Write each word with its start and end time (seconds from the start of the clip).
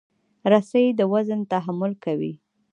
رسۍ 0.51 0.85
د 0.99 1.01
وزن 1.13 1.39
تحمل 1.51 1.91
کوي. 2.03 2.33